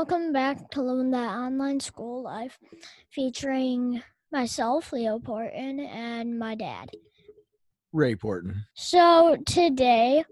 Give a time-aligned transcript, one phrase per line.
[0.00, 2.58] welcome back to Living That Online School Life,
[3.10, 4.02] featuring
[4.32, 6.90] myself, Leo Porton, and my dad.
[7.92, 8.64] Ray Porton.
[8.72, 10.24] So today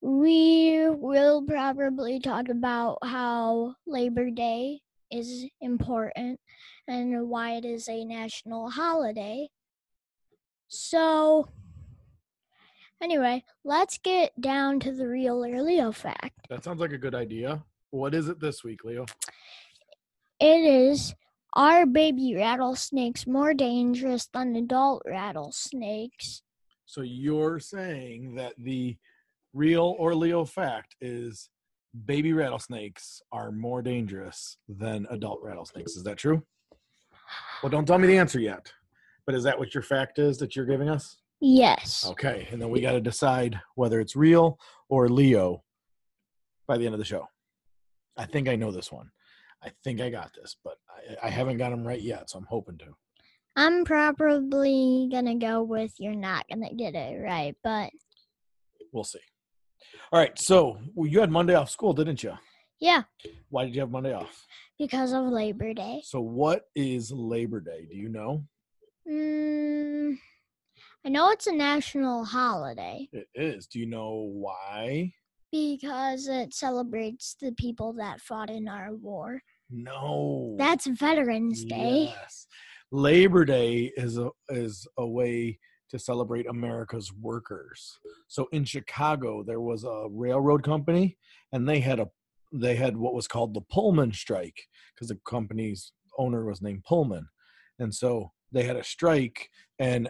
[0.00, 6.38] we will probably talk about how Labor Day is important
[6.86, 9.48] and why it is a national holiday.
[10.68, 11.48] So
[13.02, 16.46] anyway, let's get down to the real or Leo fact.
[16.48, 17.64] That sounds like a good idea.
[17.96, 19.06] What is it this week, Leo?
[20.38, 21.14] It is
[21.54, 26.42] are baby rattlesnakes more dangerous than adult rattlesnakes?
[26.84, 28.98] So you're saying that the
[29.54, 31.48] real or Leo fact is
[32.04, 35.96] baby rattlesnakes are more dangerous than adult rattlesnakes.
[35.96, 36.42] Is that true?
[37.62, 38.70] Well, don't tell me the answer yet.
[39.24, 41.16] But is that what your fact is that you're giving us?
[41.40, 42.04] Yes.
[42.10, 42.46] Okay.
[42.52, 44.58] And then we got to decide whether it's real
[44.90, 45.64] or Leo
[46.68, 47.26] by the end of the show.
[48.16, 49.10] I think I know this one.
[49.62, 50.76] I think I got this, but
[51.22, 52.86] I, I haven't got them right yet, so I'm hoping to.
[53.56, 57.90] I'm probably gonna go with you're not gonna get it right, but
[58.92, 59.18] We'll see.
[60.12, 60.38] All right.
[60.38, 62.32] So well, you had Monday off school, didn't you?
[62.80, 63.02] yeah,
[63.48, 64.46] Why did you have Monday off?
[64.78, 66.02] because of Labor Day.
[66.04, 67.86] So what is Labor Day?
[67.90, 68.44] Do you know?
[69.10, 70.18] Mm,
[71.04, 73.66] I know it's a national holiday It is.
[73.66, 75.12] Do you know why?
[75.56, 79.40] Because it celebrates the people that fought in our war.
[79.70, 80.54] No.
[80.58, 82.14] That's Veterans Day.
[82.14, 82.46] Yes.
[82.92, 85.58] Labor Day is a is a way
[85.90, 87.98] to celebrate America's workers.
[88.28, 91.16] So in Chicago, there was a railroad company,
[91.52, 92.08] and they had a
[92.52, 94.60] they had what was called the Pullman strike
[94.94, 97.26] because the company's owner was named Pullman,
[97.78, 100.08] and so they had a strike, and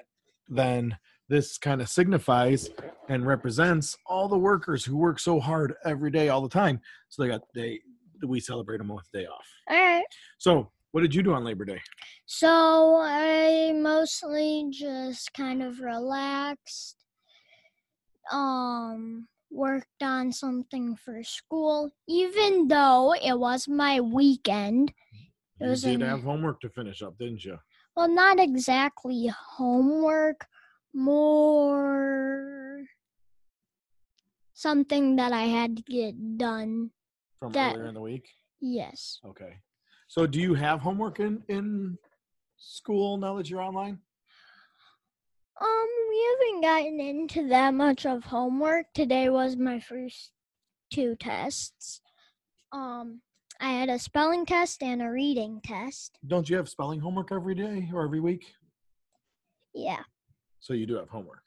[0.48, 0.98] then
[1.28, 2.70] this kind of signifies
[3.08, 6.80] and represents all the workers who work so hard every day, all the time.
[7.08, 7.80] So they got they
[8.26, 9.46] we celebrate them with a day off.
[9.68, 10.04] All right.
[10.38, 11.80] So, what did you do on Labor Day?
[12.26, 16.96] So I mostly just kind of relaxed.
[18.30, 24.92] Um worked on something for school even though it was my weekend.
[25.60, 27.58] It You was did in- have homework to finish up, didn't you?
[27.96, 30.46] Well, not exactly homework,
[30.96, 32.84] more
[34.54, 36.90] something that I had to get done.
[37.38, 38.28] From That- earlier in the week.
[38.60, 39.20] Yes.
[39.24, 39.60] Okay.
[40.08, 41.98] So, do you have homework in in
[42.56, 44.00] school now that you're online?
[45.60, 48.92] Um, we haven't gotten into that much of homework.
[48.94, 50.32] Today was my first
[50.90, 52.00] two tests.
[52.72, 53.22] Um,
[53.60, 56.18] I had a spelling test and a reading test.
[56.26, 58.54] Don't you have spelling homework every day or every week?
[59.74, 60.02] Yeah.
[60.66, 61.44] So you do have homework.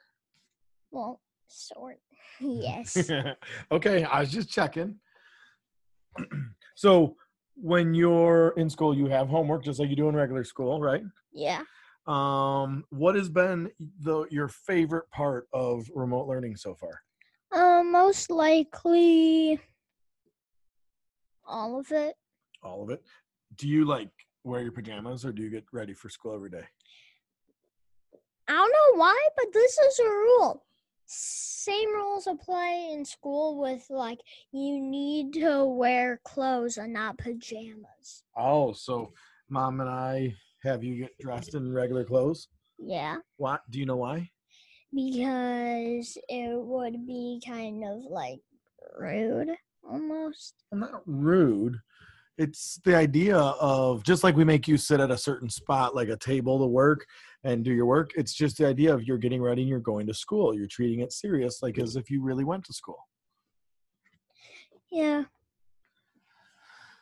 [0.91, 1.99] Well, sort.
[2.41, 3.11] Yes.
[3.71, 4.95] okay, I was just checking.
[6.75, 7.17] so,
[7.55, 11.03] when you're in school, you have homework just like you do in regular school, right?
[11.33, 11.63] yeah.
[12.07, 17.01] Um, what has been the your favorite part of remote learning so far?
[17.51, 19.59] Um, most likely
[21.45, 22.15] all of it.
[22.63, 23.03] All of it.
[23.57, 24.11] Do you like
[24.45, 26.63] wear your pajamas or do you get ready for school every day?
[28.49, 30.65] I don't know why, but this is a rule.
[31.05, 34.19] Same rules apply in school with like
[34.51, 38.23] you need to wear clothes and not pajamas.
[38.35, 39.11] Oh, so
[39.49, 42.47] mom and I have you get dressed in regular clothes?
[42.79, 43.59] Yeah, Why?
[43.69, 44.29] Do you know why?
[44.91, 48.39] because it would be kind of like
[48.97, 49.49] rude
[49.87, 50.55] almost.
[50.71, 51.77] Not rude.
[52.39, 56.07] It's the idea of just like we make you sit at a certain spot, like
[56.09, 57.05] a table to work
[57.43, 58.11] and do your work.
[58.15, 60.53] It's just the idea of you're getting ready and you're going to school.
[60.53, 63.07] You're treating it serious, like as if you really went to school.
[64.91, 65.23] Yeah.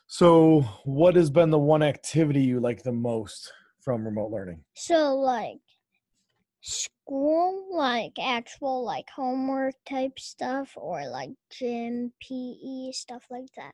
[0.08, 4.64] So, what has been the one activity you like the most from remote learning?
[4.74, 5.60] So like
[6.62, 13.72] school, like actual like homework type stuff or like gym, PE, stuff like that.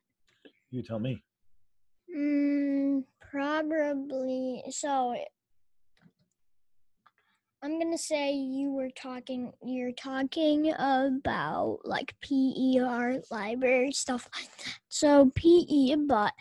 [0.70, 1.22] You tell me.
[2.16, 4.62] Mm, probably.
[4.70, 5.16] So
[7.64, 9.50] I'm gonna say you were talking.
[9.64, 12.78] You're talking about like PE
[13.30, 14.28] library stuff.
[14.90, 16.34] So PE, but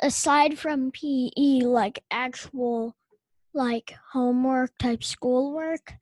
[0.00, 2.96] aside from PE, like actual
[3.52, 5.92] like homework type schoolwork,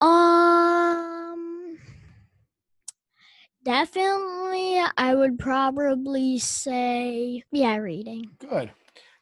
[0.00, 1.76] um.
[3.64, 8.30] Definitely, I would probably say, yeah, reading.
[8.38, 8.70] Good.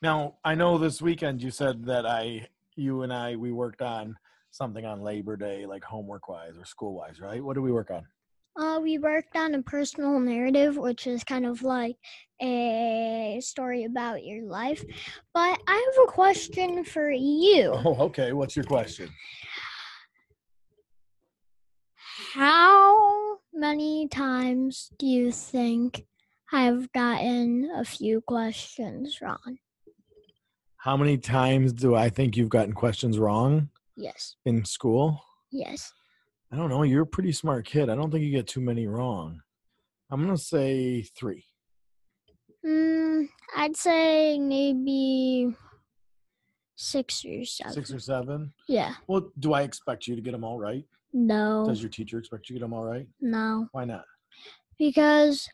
[0.00, 2.46] Now, I know this weekend you said that I,
[2.76, 4.16] you and I, we worked on
[4.56, 7.42] something on Labor Day, like homework wise or school wise, right?
[7.42, 8.06] What did we work on?
[8.58, 11.96] Uh, we worked on a personal narrative, which is kind of like
[12.40, 14.82] a story about your life.
[15.34, 17.74] But I have a question for you.
[17.84, 18.32] Oh, okay.
[18.32, 19.10] What's your question?
[22.32, 26.06] How many times do you think
[26.50, 29.58] I've gotten a few questions wrong?
[30.78, 34.36] How many times do I think you've gotten questions wrong Yes.
[34.44, 35.20] in school?
[35.50, 35.92] Yes.
[36.52, 36.82] I don't know.
[36.82, 37.88] You're a pretty smart kid.
[37.88, 39.40] I don't think you get too many wrong.
[40.10, 41.44] I'm going to say three.
[42.64, 45.54] Mm, I'd say maybe
[46.76, 47.72] six or seven.
[47.72, 48.52] Six or seven.
[48.68, 48.94] yeah.
[49.06, 50.84] Well, do I expect you to get them all right?
[51.12, 51.64] No.
[51.66, 53.06] Does your teacher expect you to get them all right?
[53.20, 53.68] no.
[53.72, 54.04] Why not?
[54.78, 55.48] Because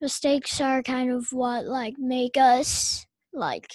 [0.00, 3.66] mistakes are kind of what like make us like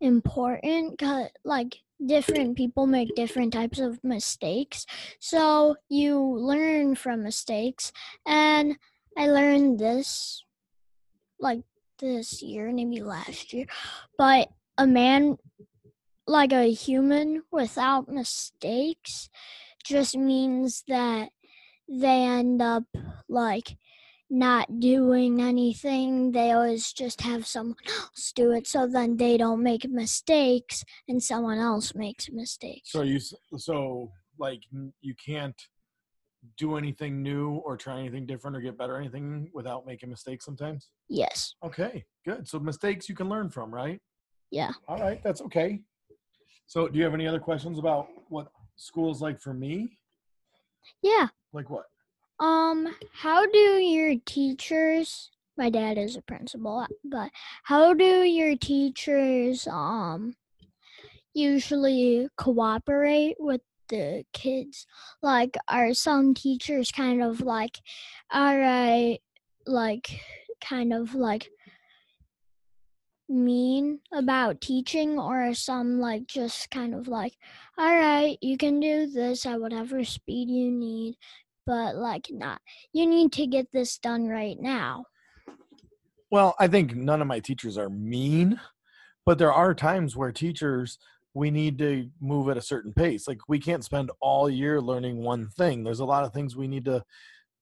[0.00, 0.98] important.
[0.98, 4.86] 'cause, like different people make different types of mistakes,
[5.18, 7.92] so you learn from mistakes.
[8.26, 8.76] And
[9.16, 10.44] I learned this
[11.40, 11.62] like
[11.98, 13.66] this year, maybe last year,
[14.16, 15.36] but a man
[16.26, 19.30] like a human without mistakes
[19.84, 21.30] just means that
[21.88, 22.84] they end up
[23.28, 23.76] like
[24.30, 26.32] not doing anything.
[26.32, 31.22] They always just have someone else do it, so then they don't make mistakes, and
[31.22, 32.90] someone else makes mistakes.
[32.92, 33.20] So you
[33.56, 34.62] so like
[35.00, 35.60] you can't
[36.56, 40.44] do anything new or try anything different or get better at anything without making mistakes
[40.44, 40.90] sometimes?
[41.08, 41.54] Yes.
[41.64, 42.48] Okay, good.
[42.48, 44.00] So mistakes you can learn from, right?
[44.50, 44.70] Yeah.
[44.86, 45.80] All right, that's okay.
[46.66, 49.98] So do you have any other questions about what school is like for me?
[51.02, 51.28] Yeah.
[51.52, 51.86] Like what?
[52.40, 55.30] Um, how do your teachers?
[55.56, 57.30] My dad is a principal, but
[57.64, 60.36] how do your teachers um
[61.34, 64.86] usually cooperate with the kids?
[65.20, 67.80] Like, are some teachers kind of like,
[68.30, 69.18] all right,
[69.66, 70.20] like,
[70.60, 71.48] kind of like
[73.28, 77.34] mean about teaching, or are some like just kind of like,
[77.76, 81.16] all right, you can do this at whatever speed you need,
[81.68, 82.62] but like not,
[82.94, 85.04] you need to get this done right now.
[86.30, 88.58] Well, I think none of my teachers are mean,
[89.26, 90.98] but there are times where teachers
[91.34, 93.28] we need to move at a certain pace.
[93.28, 95.84] Like we can't spend all year learning one thing.
[95.84, 97.04] There's a lot of things we need to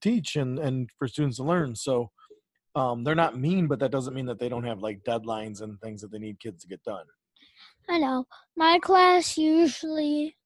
[0.01, 1.75] teach and and for students to learn.
[1.75, 2.13] So
[2.77, 5.81] um, they're not mean, but that doesn't mean that they don't have like deadlines and
[5.81, 7.07] things that they need kids to get done.
[7.89, 8.27] I know.
[8.57, 10.37] My class usually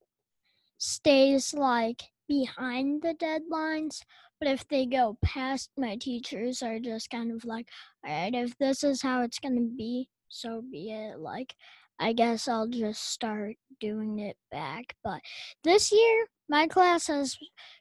[0.79, 4.03] stays like behind the deadlines,
[4.39, 7.69] but if they go past, my teachers are just kind of like,
[8.07, 11.19] all right, if this is how it's going to be, so be it.
[11.19, 11.57] Like,
[11.99, 14.95] I guess I'll just start doing it back.
[15.03, 15.21] But
[15.65, 17.37] this year, my class has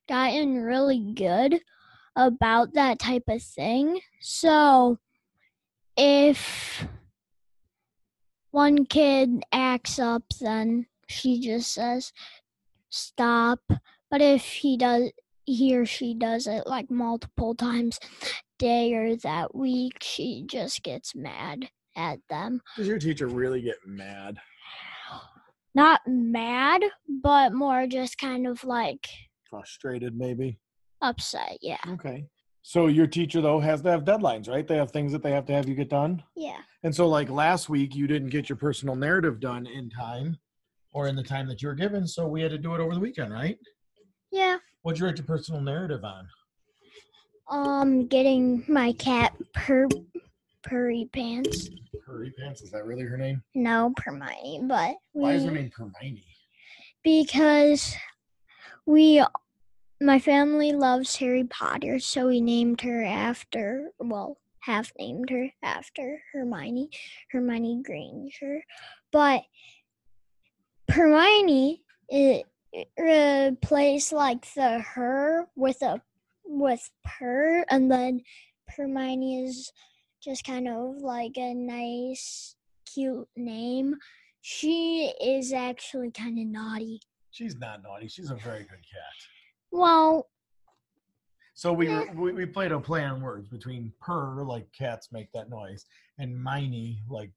[0.07, 1.61] gotten really good
[2.15, 4.01] about that type of thing.
[4.19, 4.97] So
[5.95, 6.87] if
[8.49, 12.11] one kid acts up, then she just says,
[12.89, 13.59] stop.
[14.11, 15.11] But if he does,
[15.45, 17.99] he or she does it like multiple times
[18.57, 22.61] day or that week, she just gets mad at them.
[22.77, 24.37] Does your teacher really get mad?
[25.75, 29.07] Not mad, but more just kind of like
[29.49, 30.59] Frustrated, maybe?
[31.01, 31.57] upset.
[31.61, 31.77] Yeah.
[31.89, 32.25] Okay.
[32.61, 34.67] So your teacher though has to have deadlines, right?
[34.67, 36.21] They have things that they have to have you get done.
[36.35, 36.57] Yeah.
[36.83, 40.37] And so like last week you didn't get your personal narrative done in time
[40.91, 42.93] or in the time that you were given, so we had to do it over
[42.93, 43.57] the weekend, right?
[44.31, 44.57] Yeah.
[44.81, 46.27] What'd you write your personal narrative on?
[47.49, 49.87] Um, getting my cat per
[50.63, 51.69] Purry Pants.
[52.05, 53.41] Curry Pants, is that really her name?
[53.55, 56.23] No, Hermione, but Why is her name Hermione?
[57.03, 57.95] because
[58.85, 59.23] we
[60.01, 66.21] my family loves Harry Potter, so we named her after well, half named her after
[66.33, 66.89] Hermione,
[67.31, 68.63] Hermione Granger.
[69.11, 69.43] But
[70.89, 72.45] Hermione it,
[72.97, 76.01] replaced like the her with a
[76.45, 78.21] with per and then
[78.67, 79.71] Hermione is
[80.21, 82.55] just kind of like a nice
[82.93, 83.95] cute name.
[84.41, 87.01] She is actually kind of naughty.
[87.31, 88.07] She's not naughty.
[88.07, 89.15] She's a very good cat.
[89.71, 90.27] Well,
[91.53, 95.31] So we, were, we we played a play on words between purr, like cats make
[95.33, 95.85] that noise,
[96.17, 97.31] and miney, like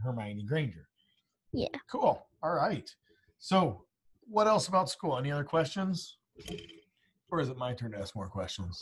[0.00, 0.88] Hermione Granger.
[1.52, 1.68] Yeah.
[1.90, 2.26] Cool.
[2.42, 2.92] All right.
[3.38, 3.84] So,
[4.30, 5.18] what else about school?
[5.18, 6.16] Any other questions?
[7.30, 8.80] Or is it my turn to ask more questions?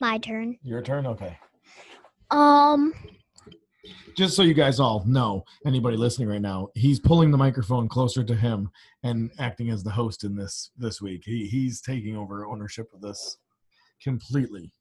[0.00, 0.58] my turn.
[0.62, 1.06] Your turn.
[1.06, 1.38] Okay.
[2.30, 2.92] Um,
[4.16, 8.22] Just so you guys all know, anybody listening right now, he's pulling the microphone closer
[8.24, 8.70] to him
[9.02, 11.22] and acting as the host in this this week.
[11.24, 13.38] He he's taking over ownership of this
[14.02, 14.72] completely,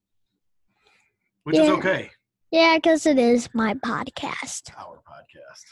[1.43, 2.09] which is okay.
[2.51, 4.71] Yeah, because it is my podcast.
[4.77, 5.63] Our podcast.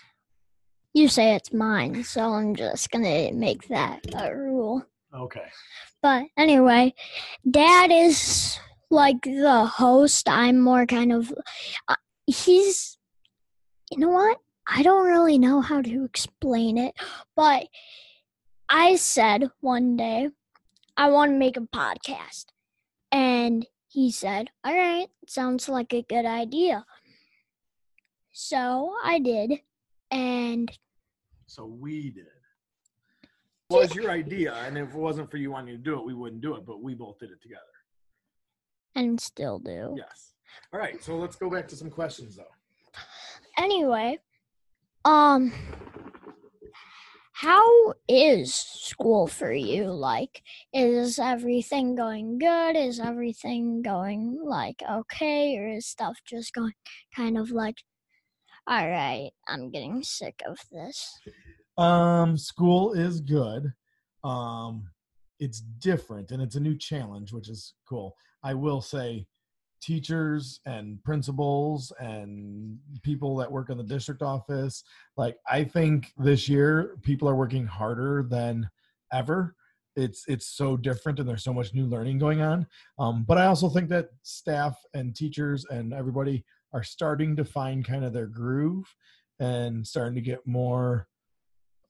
[0.93, 4.85] You say it's mine, so I'm just gonna make that a rule.
[5.13, 5.47] Okay.
[6.01, 6.93] But anyway,
[7.49, 10.27] Dad is like the host.
[10.27, 11.33] I'm more kind of.
[11.87, 11.95] Uh,
[12.25, 12.97] he's.
[13.89, 14.37] You know what?
[14.67, 16.95] I don't really know how to explain it,
[17.35, 17.67] but
[18.69, 20.29] I said one day
[20.95, 22.45] I want to make a podcast.
[23.11, 26.85] And he said, All right, sounds like a good idea.
[28.31, 29.59] So I did.
[30.11, 30.69] And
[31.47, 32.25] So we did.
[33.69, 36.13] Well, it's your idea, and if it wasn't for you wanting to do it, we
[36.13, 36.65] wouldn't do it.
[36.65, 37.61] But we both did it together.
[38.95, 39.93] and still do.
[39.97, 40.33] Yes.
[40.73, 41.01] All right.
[41.01, 42.43] So let's go back to some questions, though.
[43.57, 44.19] Anyway,
[45.05, 45.53] um
[47.33, 49.85] how is school for you?
[49.85, 50.41] Like
[50.73, 52.75] is everything going good?
[52.75, 56.73] Is everything going like okay or is stuff just going
[57.15, 57.77] kind of like
[58.67, 61.19] all right, I'm getting sick of this.
[61.77, 63.73] Um, school is good.
[64.23, 64.89] Um,
[65.39, 68.15] it's different and it's a new challenge, which is cool.
[68.43, 69.25] I will say,
[69.81, 74.83] teachers and principals and people that work in the district office,
[75.17, 78.69] like I think this year people are working harder than
[79.11, 79.55] ever.
[79.95, 82.65] It's it's so different and there's so much new learning going on.
[82.97, 87.85] Um, but I also think that staff and teachers and everybody are starting to find
[87.85, 88.85] kind of their groove
[89.39, 91.07] and starting to get more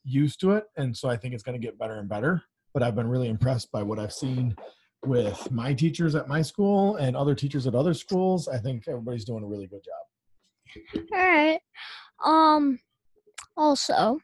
[0.03, 2.41] used to it and so i think it's going to get better and better
[2.73, 4.55] but i've been really impressed by what i've seen
[5.05, 9.25] with my teachers at my school and other teachers at other schools i think everybody's
[9.25, 10.01] doing a really good job
[11.13, 11.59] All right.
[12.23, 12.79] Um
[13.57, 14.19] also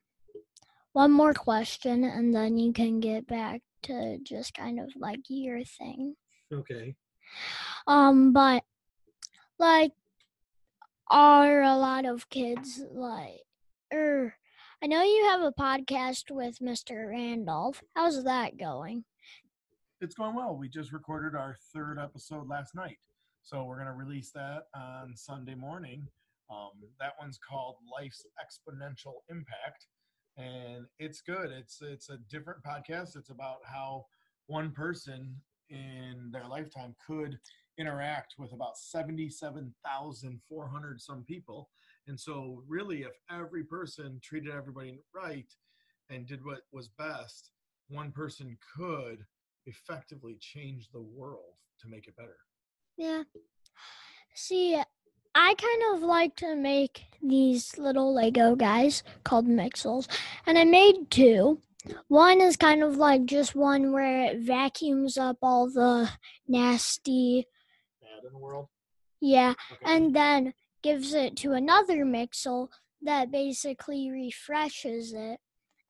[0.94, 5.64] one more question and then you can get back to just kind of like your
[5.64, 6.16] thing.
[6.54, 6.96] okay
[7.86, 8.64] Um, but
[9.60, 9.92] like,
[11.10, 13.42] are a lot of kids like,
[13.94, 14.36] er,
[14.84, 17.10] I know you have a podcast with Mr.
[17.10, 17.82] Randolph.
[17.96, 19.06] How's that going?
[20.00, 22.98] it's going well we just recorded our third episode last night
[23.42, 26.08] so we're going to release that on sunday morning
[26.52, 29.88] um, that one's called life's exponential impact
[30.38, 34.06] and it's good it's it's a different podcast it's about how
[34.46, 35.36] one person
[35.70, 37.38] in their lifetime could
[37.78, 41.70] interact with about 77,400 some people
[42.08, 45.54] and so really if every person treated everybody right
[46.10, 47.52] and did what was best
[47.90, 49.26] one person could
[49.66, 52.38] effectively change the world to make it better.
[52.98, 53.24] Yeah.
[54.34, 54.82] See,
[55.36, 60.08] I kind of like to make these little Lego guys called Mixels,
[60.46, 61.62] and I made two.
[62.08, 66.10] One is kind of like just one where it vacuums up all the
[66.48, 67.46] nasty,
[68.28, 68.68] in the world.
[69.22, 69.86] yeah, Okay.
[69.86, 70.54] and then
[70.84, 72.70] gives it to another Mixel
[73.02, 75.40] that basically refreshes it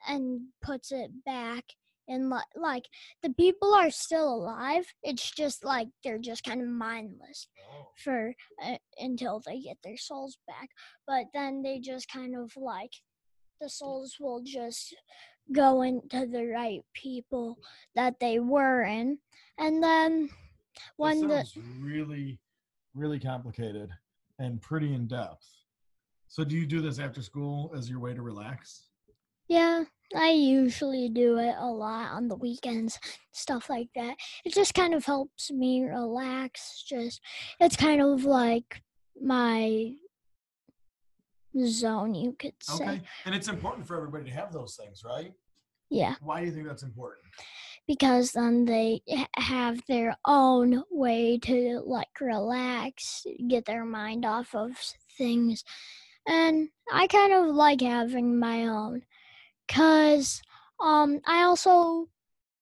[0.08, 1.64] and puts it back.
[2.10, 2.86] And li- like
[3.22, 8.34] the people are still alive, it's just like they're just kind of mindless Oh, for
[8.64, 10.70] uh, until they get their souls back.
[11.06, 12.92] But then they just kind of like
[13.60, 14.96] the souls will just
[15.52, 17.58] go into the right people
[17.96, 19.20] that they were in,
[19.58, 20.30] and then
[20.98, 21.48] when that
[21.80, 22.40] really,
[22.96, 23.90] really complicated
[24.40, 25.46] and pretty in depth.
[26.28, 28.88] So, do you do this after school as your way to relax?
[29.48, 29.84] yeah.
[30.16, 32.98] I usually do it a lot on the weekends,
[33.34, 34.16] stuff like that.
[34.46, 36.86] It just kind of helps me relax.
[36.88, 37.20] Just,
[37.60, 38.82] it's kind of like
[39.22, 39.92] my
[41.66, 42.76] zone, you could say.
[42.76, 43.02] Okay.
[43.26, 45.34] And it's important for everybody to have those things, right?
[45.90, 46.16] Yeah.
[46.22, 47.24] Why do you think that's important?
[47.88, 49.02] Because then they
[49.38, 54.78] have their own way to like relax, get their mind off of
[55.18, 55.64] things.
[56.28, 59.04] And I kind of like having my own
[59.68, 60.42] cuz
[60.80, 62.08] um I also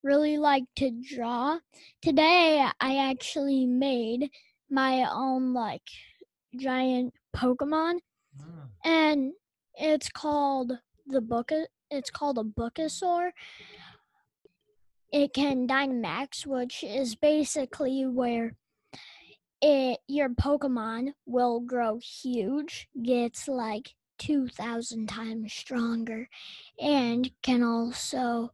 [0.04, 1.60] really like to draw.
[2.02, 4.30] Today I actually made
[4.70, 5.90] my own like
[6.56, 8.00] giant Pokemon
[8.42, 9.34] Mm, and
[9.76, 10.74] it's called
[11.08, 11.52] the book
[11.90, 13.32] it's called a bookosaur
[15.16, 18.58] it can dynamax which is basically where
[19.62, 26.28] it your pokemon will grow huge gets like 2000 times stronger
[26.82, 28.52] and can also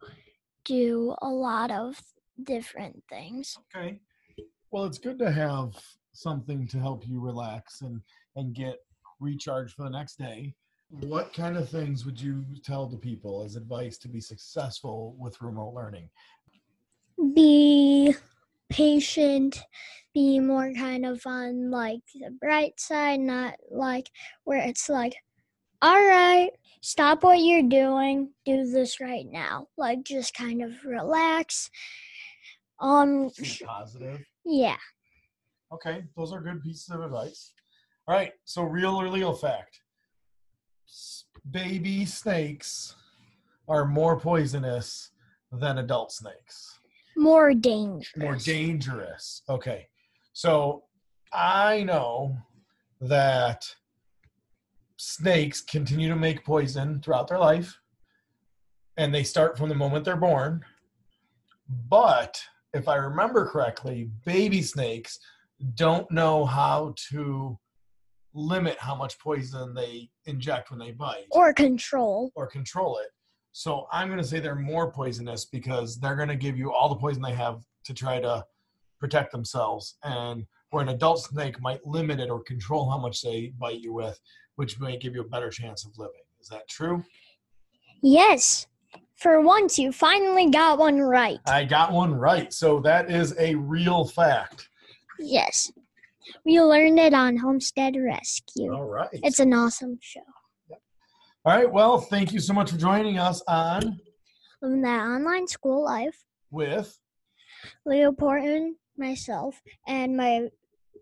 [0.64, 2.00] do a lot of
[2.44, 4.00] different things Okay.
[4.72, 5.74] Well, it's good to have
[6.14, 8.02] something to help you relax and
[8.36, 8.78] and get
[9.20, 10.56] recharged for the next day.
[10.90, 15.42] What kind of things would you tell the people as advice to be successful with
[15.42, 16.10] remote learning?
[17.36, 18.16] Be
[18.70, 19.60] patient,
[20.14, 24.10] be more kind of on like the bright side, not like
[24.44, 25.14] where it's like,
[25.82, 26.50] all right,
[26.82, 29.68] stop what you're doing, do this right now.
[29.78, 31.70] Like just kind of relax.
[32.80, 34.20] Um Be positive.
[34.46, 34.78] yeah.
[35.74, 37.54] Okay, those are good pieces of advice.
[38.08, 39.80] All right, so real or Leo fact
[40.88, 42.96] S- baby snakes
[43.68, 45.12] are more poisonous
[45.52, 46.80] than adult snakes,
[47.22, 48.12] More dangerous.
[48.18, 49.44] more dangerous.
[49.48, 49.88] Okay,
[50.34, 50.84] so
[51.32, 52.38] I know
[53.00, 53.64] that
[54.98, 57.78] snakes continue to make poison throughout their life
[58.98, 60.64] and they start from the moment they're born.
[61.90, 62.42] But
[62.74, 65.20] if I remember correctly, baby snakes
[65.76, 67.58] don't know how to
[68.34, 72.32] limit how much poison they inject when they bite Or control.
[72.36, 73.10] or control it.
[73.52, 76.90] So I'm going to say they're more poisonous because they're going to give you all
[76.90, 78.46] the poison they have to try to
[79.00, 79.98] protect themselves.
[80.04, 83.94] And where an adult snake might limit it or control how much they bite you
[83.94, 84.20] with,
[84.56, 86.22] which may give you a better chance of living.
[86.40, 87.04] Is that true?
[88.02, 88.68] Yes.
[89.16, 91.40] For once, you finally got one right.
[91.46, 92.52] I got one right.
[92.52, 94.70] So that is a real fact.
[95.20, 95.72] Yes.
[96.46, 98.74] We learned it on Homestead Rescue.
[98.74, 99.10] All right.
[99.12, 100.22] It's an awesome show.
[101.44, 101.72] All right.
[101.72, 104.00] Well, thank you so much for joining us on
[104.60, 107.00] From that online school life, with
[107.86, 110.50] Leo Porton, myself, and my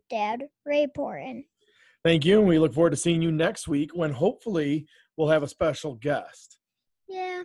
[0.10, 1.44] dad, Ray Porton.
[2.06, 2.40] Thank you.
[2.40, 5.96] And we look forward to seeing you next week when hopefully we'll have a special
[5.96, 6.58] guest.
[7.10, 7.44] Yeah.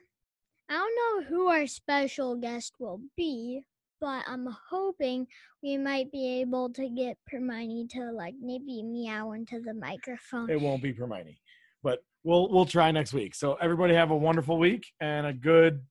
[0.68, 3.64] I don't know who our special guest will be,
[4.00, 5.26] but I'm hoping
[5.62, 10.48] we might be able to get Hermione to like maybe meow into the microphone.
[10.48, 11.40] It won't be Hermione,
[11.82, 13.34] but we'll we'll try next week.
[13.34, 15.82] So everybody have a wonderful week and a good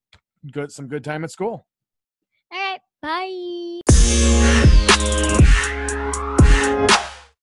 [0.51, 1.65] good some good time at school.
[2.51, 3.79] All right, bye.